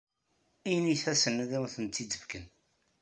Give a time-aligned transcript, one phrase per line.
[0.73, 2.45] Init-asen ad awen-tent-id-fken.